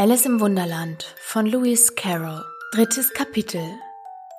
[0.00, 2.44] Alice im Wunderland von Lewis Carroll.
[2.70, 3.68] Drittes Kapitel.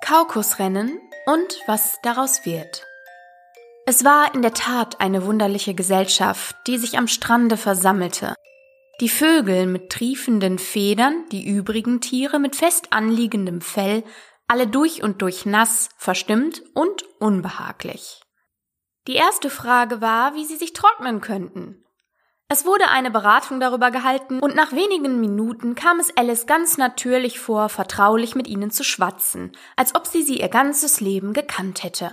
[0.02, 2.86] Kaukusrennen und was daraus wird.
[3.84, 8.34] Es war in der Tat eine wunderliche Gesellschaft, die sich am Strande versammelte.
[9.02, 14.02] Die Vögel mit triefenden Federn, die übrigen Tiere mit fest anliegendem Fell,
[14.48, 18.22] alle durch und durch nass, verstimmt und unbehaglich.
[19.06, 21.84] Die erste Frage war, wie sie sich trocknen könnten.
[22.52, 27.38] Es wurde eine Beratung darüber gehalten, und nach wenigen Minuten kam es Alice ganz natürlich
[27.38, 32.12] vor, vertraulich mit ihnen zu schwatzen, als ob sie sie ihr ganzes Leben gekannt hätte.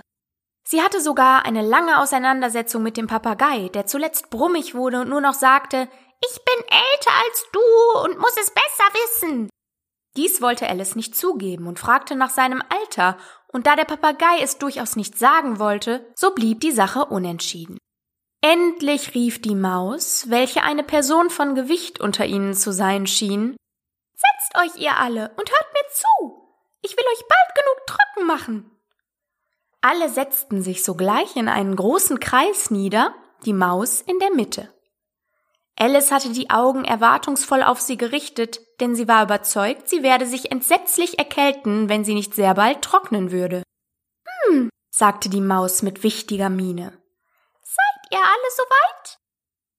[0.64, 5.20] Sie hatte sogar eine lange Auseinandersetzung mit dem Papagei, der zuletzt brummig wurde und nur
[5.20, 5.88] noch sagte
[6.24, 9.50] Ich bin älter als du und muss es besser wissen.
[10.16, 13.18] Dies wollte Alice nicht zugeben und fragte nach seinem Alter,
[13.52, 17.78] und da der Papagei es durchaus nicht sagen wollte, so blieb die Sache unentschieden.
[18.40, 23.56] Endlich rief die Maus, welche eine Person von Gewicht unter ihnen zu sein schien,
[24.18, 26.42] Setzt euch ihr alle und hört mir zu.
[26.82, 28.70] Ich will euch bald genug trocken machen.
[29.80, 34.74] Alle setzten sich sogleich in einen großen Kreis nieder, die Maus in der Mitte.
[35.76, 40.50] Alice hatte die Augen erwartungsvoll auf sie gerichtet, denn sie war überzeugt, sie werde sich
[40.50, 43.62] entsetzlich erkälten, wenn sie nicht sehr bald trocknen würde.
[44.46, 47.00] Hm, sagte die Maus mit wichtiger Miene
[48.10, 49.18] ihr alle soweit?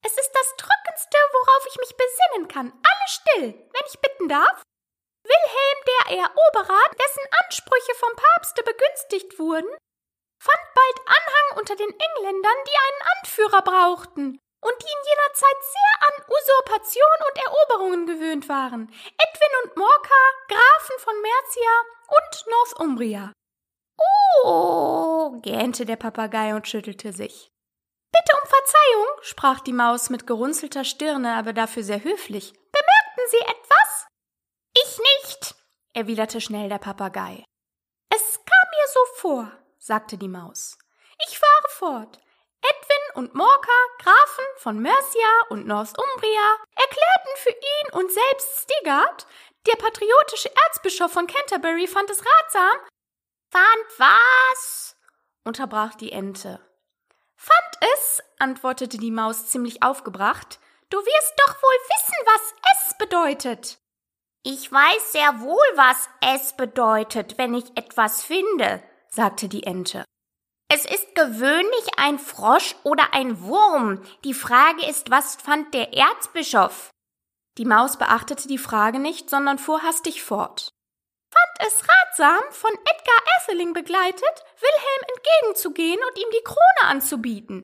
[0.05, 2.71] Es ist das Trockenste, worauf ich mich besinnen kann.
[2.71, 4.63] Alle still, wenn ich bitten darf.
[5.23, 9.69] Wilhelm der Eroberer, dessen Ansprüche vom Papste begünstigt wurden,
[10.41, 15.59] fand bald Anhang unter den Engländern, die einen Anführer brauchten und die in jener Zeit
[15.61, 18.87] sehr an Usurpation und Eroberungen gewöhnt waren.
[19.17, 21.75] Edwin und Morka, Grafen von Mercia
[22.07, 23.33] und Northumbria.
[24.43, 27.49] Oh, gähnte der Papagei und schüttelte sich.
[28.11, 32.53] Bitte um Verzeihung, sprach die Maus mit gerunzelter Stirne, aber dafür sehr höflich.
[32.53, 34.07] Bemerkten Sie etwas?
[34.73, 35.55] Ich nicht,
[35.93, 37.43] erwiderte schnell der Papagei.
[38.09, 40.77] Es kam mir so vor, sagte die Maus.
[41.27, 42.19] Ich fahre fort.
[42.61, 49.27] Edwin und Morka, Grafen von Mercia und Northumbria, erklärten für ihn und selbst Stigard,
[49.67, 52.77] der patriotische Erzbischof von Canterbury, fand es ratsam.
[53.51, 54.95] Fand was?
[55.43, 56.59] unterbrach die Ente.
[58.19, 60.59] Es, antwortete die Maus ziemlich aufgebracht,
[60.89, 63.77] du wirst doch wohl wissen, was es bedeutet.
[64.43, 70.05] Ich weiß sehr wohl, was es bedeutet, wenn ich etwas finde, sagte die Ente.
[70.71, 74.01] Es ist gewöhnlich ein Frosch oder ein Wurm.
[74.23, 76.91] Die Frage ist, was fand der Erzbischof?
[77.57, 80.69] Die Maus beachtete die Frage nicht, sondern fuhr hastig fort
[81.39, 87.63] fand es ratsam, von Edgar Atheling begleitet, Wilhelm entgegenzugehen und ihm die Krone anzubieten.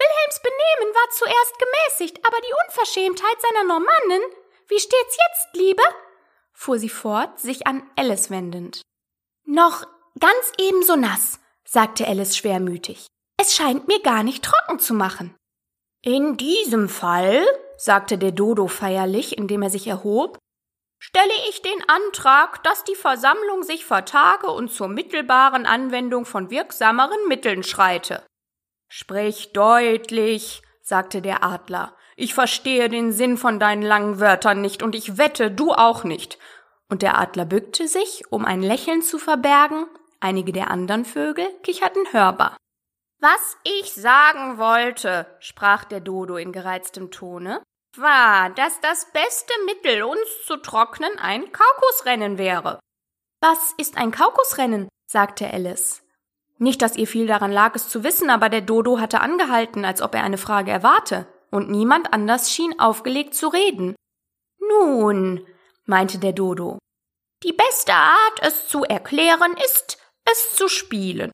[0.00, 4.22] Wilhelms Benehmen war zuerst gemäßigt, aber die Unverschämtheit seiner Normannen,
[4.68, 5.82] wie steht's jetzt, Liebe?
[6.52, 8.82] fuhr sie fort, sich an Alice wendend.
[9.46, 9.86] Noch
[10.18, 13.06] ganz ebenso nass, sagte Alice schwermütig.
[13.38, 15.34] Es scheint mir gar nicht trocken zu machen.
[16.02, 17.46] In diesem Fall,
[17.78, 20.38] sagte der Dodo feierlich, indem er sich erhob,
[20.98, 27.26] stelle ich den Antrag, dass die Versammlung sich vertage und zur mittelbaren Anwendung von wirksameren
[27.28, 28.22] Mitteln schreite.
[28.92, 31.96] Sprich deutlich, sagte der Adler.
[32.16, 36.38] Ich verstehe den Sinn von deinen langen Wörtern nicht und ich wette, du auch nicht.
[36.88, 39.86] Und der Adler bückte sich, um ein Lächeln zu verbergen,
[40.18, 42.56] einige der anderen Vögel kicherten hörbar.
[43.20, 47.62] Was ich sagen wollte, sprach der Dodo in gereiztem Tone,
[47.96, 52.80] war, dass das beste Mittel, uns zu trocknen, ein Kaukusrennen wäre.
[53.40, 54.88] Was ist ein Kaukusrennen?
[55.06, 56.02] sagte Alice.
[56.60, 60.02] Nicht, dass ihr viel daran lag, es zu wissen, aber der Dodo hatte angehalten, als
[60.02, 63.96] ob er eine Frage erwarte, und niemand anders schien aufgelegt zu reden.
[64.58, 65.46] Nun,
[65.86, 66.78] meinte der Dodo,
[67.42, 69.96] die beste Art, es zu erklären, ist,
[70.30, 71.32] es zu spielen.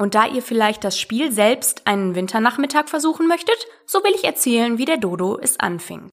[0.00, 4.78] Und da ihr vielleicht das Spiel selbst einen Winternachmittag versuchen möchtet, so will ich erzählen,
[4.78, 6.08] wie der Dodo es anfing.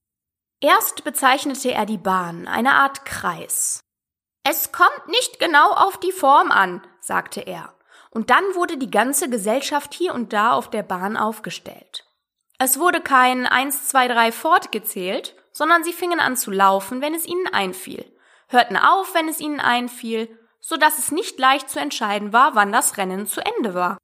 [0.60, 3.80] Erst bezeichnete er die Bahn, eine Art Kreis.
[4.44, 7.74] Es kommt nicht genau auf die Form an, sagte er,
[8.12, 12.04] und dann wurde die ganze Gesellschaft hier und da auf der Bahn aufgestellt.
[12.58, 17.26] Es wurde kein eins, zwei, drei fortgezählt, sondern sie fingen an zu laufen, wenn es
[17.26, 18.04] ihnen einfiel,
[18.48, 20.28] hörten auf, wenn es ihnen einfiel
[20.62, 23.98] so dass es nicht leicht zu entscheiden war, wann das Rennen zu Ende war.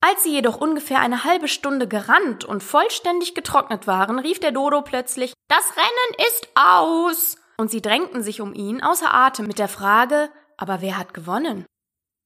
[0.00, 4.82] Als sie jedoch ungefähr eine halbe Stunde gerannt und vollständig getrocknet waren, rief der Dodo
[4.82, 7.36] plötzlich Das Rennen ist aus.
[7.56, 10.28] Und sie drängten sich um ihn außer Atem mit der Frage
[10.58, 11.64] Aber wer hat gewonnen?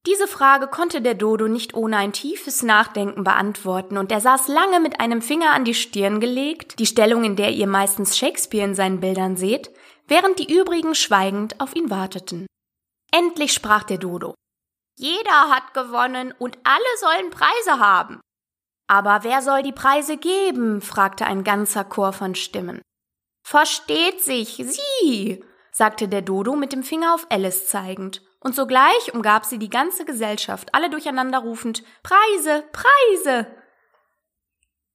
[0.06, 4.78] Diese Frage konnte der Dodo nicht ohne ein tiefes Nachdenken beantworten, und er saß lange
[4.78, 8.76] mit einem Finger an die Stirn gelegt, die Stellung, in der ihr meistens Shakespeare in
[8.76, 9.70] seinen Bildern seht,
[10.06, 12.46] während die übrigen schweigend auf ihn warteten.
[13.12, 14.34] Endlich sprach der Dodo.
[14.96, 18.20] Jeder hat gewonnen und alle sollen Preise haben.
[18.88, 20.80] Aber wer soll die Preise geben?
[20.80, 22.80] fragte ein ganzer Chor von Stimmen.
[23.44, 29.44] Versteht sich, Sie, sagte der Dodo mit dem Finger auf Alice zeigend, und sogleich umgab
[29.44, 33.48] sie die ganze Gesellschaft, alle durcheinander rufend Preise, Preise.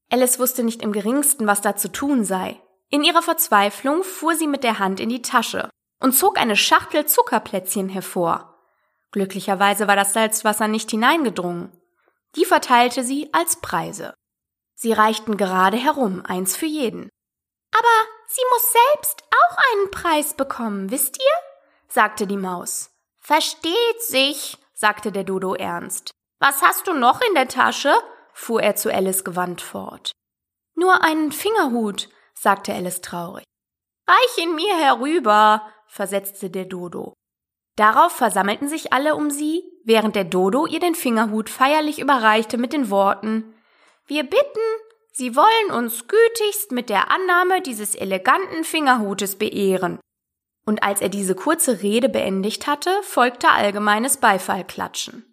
[0.10, 2.62] Alice wusste nicht im geringsten, was da zu tun sei.
[2.90, 5.70] In ihrer Verzweiflung fuhr sie mit der Hand in die Tasche
[6.00, 8.58] und zog eine Schachtel Zuckerplätzchen hervor.
[9.12, 11.78] Glücklicherweise war das Salzwasser nicht hineingedrungen.
[12.38, 14.14] Die verteilte sie als Preise.
[14.76, 17.10] Sie reichten gerade herum, eins für jeden.
[17.78, 21.90] Aber sie muss selbst auch einen Preis bekommen, wisst ihr?
[21.90, 22.91] sagte die Maus.
[23.32, 26.12] Versteht sich, sagte der Dodo ernst.
[26.42, 27.94] Was hast du noch in der Tasche?
[28.34, 30.12] fuhr er zu Alice gewandt fort.
[30.76, 33.46] Nur einen Fingerhut, sagte Alice traurig.
[34.06, 37.14] Reich ihn mir herüber, versetzte der Dodo.
[37.78, 42.74] Darauf versammelten sich alle um sie, während der Dodo ihr den Fingerhut feierlich überreichte mit
[42.74, 43.56] den Worten
[44.08, 44.60] Wir bitten,
[45.14, 50.02] Sie wollen uns gütigst mit der Annahme dieses eleganten Fingerhutes beehren.
[50.66, 55.26] Und als er diese kurze Rede beendigt hatte, folgte allgemeines Beifallklatschen.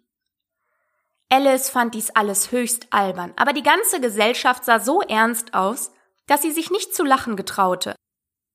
[1.29, 5.91] Alice fand dies alles höchst albern, aber die ganze Gesellschaft sah so ernst aus,
[6.25, 7.95] dass sie sich nicht zu lachen getraute.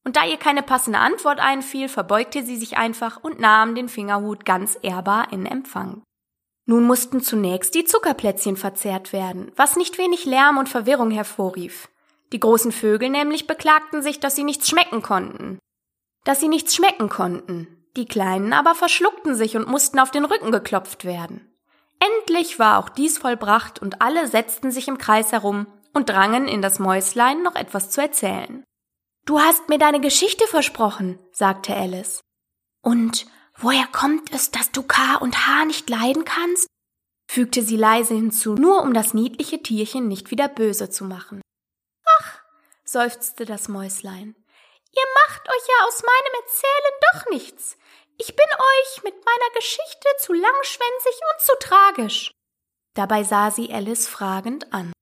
[0.05, 4.45] Und da ihr keine passende Antwort einfiel, verbeugte sie sich einfach und nahm den Fingerhut
[4.45, 6.03] ganz ehrbar in Empfang.
[6.67, 11.89] Nun mussten zunächst die Zuckerplätzchen verzehrt werden, was nicht wenig Lärm und Verwirrung hervorrief.
[12.33, 15.59] Die großen Vögel nämlich beklagten sich, dass sie nichts schmecken konnten.
[16.25, 17.69] Dass sie nichts schmecken konnten.
[17.97, 21.55] Die Kleinen aber verschluckten sich und mussten auf den Rücken geklopft werden.
[22.01, 26.61] Endlich war auch dies vollbracht und alle setzten sich im Kreis herum und drangen in
[26.61, 28.65] das Mäuslein noch etwas zu erzählen.
[29.27, 32.21] Du hast mir deine Geschichte versprochen, sagte Alice.
[32.83, 33.27] Und
[33.57, 36.67] woher kommt es, dass du K und H nicht leiden kannst?
[37.27, 41.41] fügte sie leise hinzu, nur um das niedliche Tierchen nicht wieder böse zu machen.
[42.21, 42.41] Ach,
[42.85, 44.37] seufzte das Mäuslein,
[44.97, 47.77] ihr macht euch ja aus meinem Erzählen doch nichts.
[48.19, 52.31] Ich bin euch mit meiner Geschichte zu langschwänzig und zu tragisch.
[52.95, 54.93] Dabei sah sie Alice fragend an.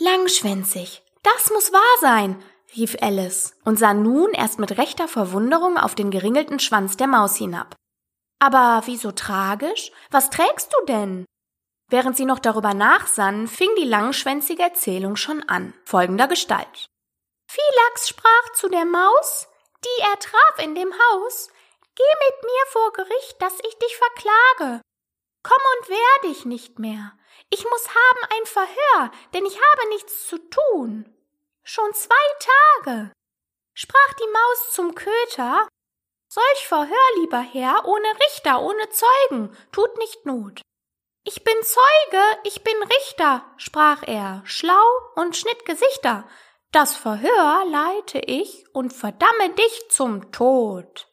[0.00, 2.42] Langschwänzig, das muss wahr sein,
[2.76, 7.36] rief Alice und sah nun erst mit rechter Verwunderung auf den geringelten Schwanz der Maus
[7.36, 7.76] hinab.
[8.40, 9.90] Aber wieso tragisch?
[10.10, 11.24] Was trägst du denn?
[11.90, 16.87] Während sie noch darüber nachsann, fing die langschwänzige Erzählung schon an, folgender Gestalt.
[17.48, 19.48] Philax sprach zu der Maus,
[19.84, 21.48] die er traf in dem Haus,
[21.94, 24.80] Geh mit mir vor Gericht, dass ich dich verklage.
[25.42, 27.18] Komm und wehr dich nicht mehr.
[27.50, 31.12] Ich muss haben ein Verhör, denn ich habe nichts zu tun.
[31.64, 32.14] Schon zwei
[32.84, 33.10] Tage.
[33.74, 35.66] Sprach die Maus zum Köter,
[36.30, 40.60] Solch Verhör, lieber Herr, ohne Richter, ohne Zeugen, tut nicht Not.
[41.24, 44.84] Ich bin Zeuge, ich bin Richter, sprach er, schlau
[45.14, 46.28] und schnitt Gesichter.
[46.70, 51.08] Das Verhör leite ich und verdamme dich zum Tod.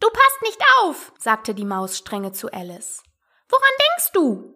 [0.00, 3.02] Du passt nicht auf, sagte die Maus strenge zu Alice.
[3.48, 4.54] Woran denkst du?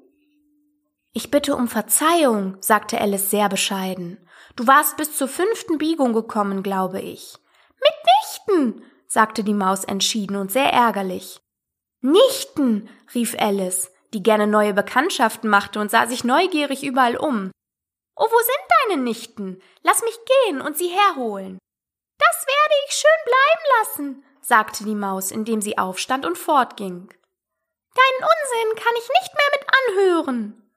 [1.13, 4.29] Ich bitte um Verzeihung, sagte Alice sehr bescheiden.
[4.57, 7.37] Du warst bis zur fünften Biegung gekommen, glaube ich.
[7.81, 11.41] Mitnichten, sagte die Maus entschieden und sehr ärgerlich.
[12.01, 17.51] Nichten, rief Alice, die gerne neue Bekanntschaften machte und sah sich neugierig überall um.
[18.23, 19.63] Oh, wo sind deine Nichten?
[19.83, 21.59] Lass mich gehen und sie herholen.
[22.19, 27.09] Das werde ich schön bleiben lassen, sagte die Maus, indem sie aufstand und fortging.
[27.09, 30.71] Deinen Unsinn kann ich nicht mehr mit anhören.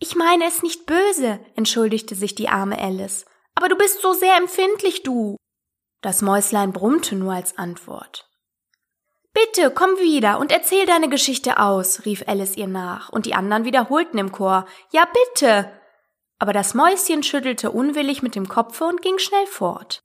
[0.00, 3.26] Ich meine es nicht böse, entschuldigte sich die arme Alice.
[3.54, 5.36] Aber du bist so sehr empfindlich, du.
[6.00, 8.28] Das Mäuslein brummte nur als Antwort.
[9.32, 13.64] Bitte, komm wieder und erzähl deine Geschichte aus, rief Alice ihr nach, und die anderen
[13.64, 14.66] wiederholten im Chor.
[14.90, 15.70] Ja, bitte.
[16.38, 20.00] Aber das Mäuschen schüttelte unwillig mit dem Kopfe und ging schnell fort.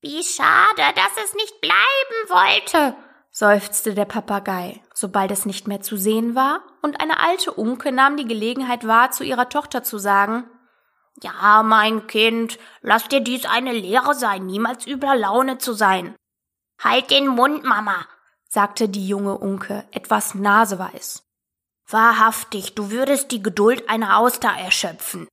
[0.00, 2.94] Wie schade, dass es nicht bleiben wollte,
[3.30, 8.16] seufzte der Papagei, sobald es nicht mehr zu sehen war, und eine alte Unke nahm
[8.16, 10.44] die Gelegenheit wahr, zu ihrer Tochter zu sagen
[11.22, 16.14] Ja, mein Kind, lass dir dies eine Lehre sein, niemals übler Laune zu sein.
[16.78, 18.06] Halt den Mund, Mama,
[18.48, 21.24] sagte die junge Unke, etwas naseweiß.
[21.88, 25.28] Wahrhaftig, du würdest die Geduld einer Auster erschöpfen.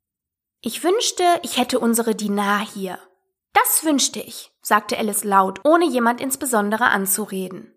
[0.63, 2.99] Ich wünschte, ich hätte unsere Dinar hier.
[3.51, 7.73] Das wünschte ich, sagte Alice laut, ohne jemand insbesondere anzureden.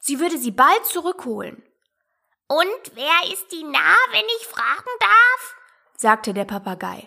[0.00, 1.62] Sie würde sie bald zurückholen.
[2.48, 5.56] Und wer ist die Nah, wenn ich fragen darf?
[5.96, 7.06] sagte der Papagei.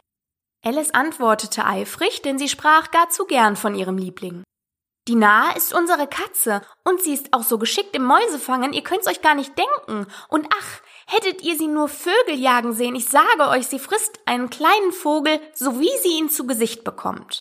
[0.63, 4.43] Alice antwortete eifrig, denn sie sprach gar zu gern von ihrem Liebling.
[5.09, 9.07] Die Nahe ist unsere Katze und sie ist auch so geschickt im Mäusefangen, ihr könnt's
[9.07, 10.07] euch gar nicht denken.
[10.27, 14.49] Und ach, hättet ihr sie nur Vögel jagen sehen, ich sage euch, sie frisst einen
[14.49, 17.39] kleinen Vogel, so wie sie ihn zu Gesicht bekommt.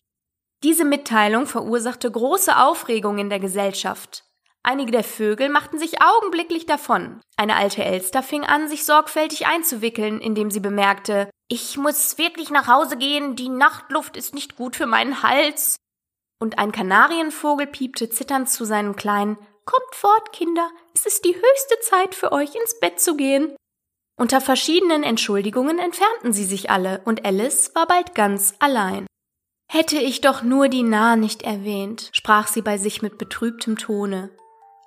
[0.65, 4.25] Diese Mitteilung verursachte große Aufregung in der Gesellschaft.
[4.65, 7.21] Einige der Vögel machten sich augenblicklich davon.
[7.37, 12.67] Eine alte Elster fing an, sich sorgfältig einzuwickeln, indem sie bemerkte, ich muss wirklich nach
[12.67, 15.77] Hause gehen, die Nachtluft ist nicht gut für meinen Hals.
[16.41, 21.81] Und ein Kanarienvogel piepte zitternd zu seinen Kleinen, Kommt fort, Kinder, es ist die höchste
[21.81, 23.55] Zeit für euch ins Bett zu gehen.
[24.19, 29.07] Unter verschiedenen Entschuldigungen entfernten sie sich alle, und Alice war bald ganz allein.
[29.71, 34.31] Hätte ich doch nur die Nah nicht erwähnt, sprach sie bei sich mit betrübtem Tone.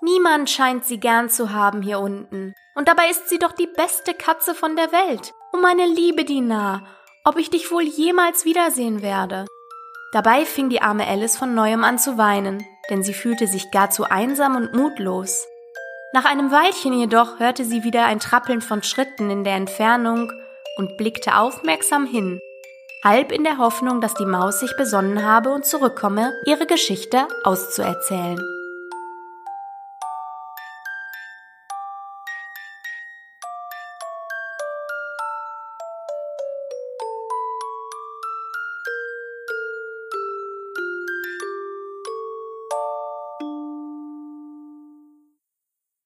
[0.01, 2.53] Niemand scheint sie gern zu haben hier unten.
[2.75, 5.33] Und dabei ist sie doch die beste Katze von der Welt.
[5.53, 6.85] Oh meine liebe Dinah,
[7.23, 9.45] ob ich dich wohl jemals wiedersehen werde.
[10.11, 13.91] Dabei fing die arme Alice von neuem an zu weinen, denn sie fühlte sich gar
[13.91, 15.45] zu einsam und mutlos.
[16.13, 20.33] Nach einem Weilchen jedoch hörte sie wieder ein Trappeln von Schritten in der Entfernung
[20.75, 22.41] und blickte aufmerksam hin,
[23.03, 28.39] halb in der Hoffnung, dass die Maus sich besonnen habe und zurückkomme, ihre Geschichte auszuerzählen.